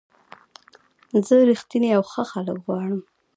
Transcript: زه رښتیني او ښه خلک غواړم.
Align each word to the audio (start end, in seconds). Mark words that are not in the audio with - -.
زه 1.27 1.35
رښتیني 1.49 1.89
او 1.97 2.03
ښه 2.11 2.23
خلک 2.31 2.57
غواړم. 2.65 3.01